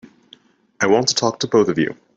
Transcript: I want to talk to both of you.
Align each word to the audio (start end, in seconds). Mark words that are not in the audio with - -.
I 0.79 0.87
want 0.87 1.09
to 1.09 1.13
talk 1.13 1.39
to 1.41 1.47
both 1.47 1.69
of 1.69 1.77
you. 1.77 1.95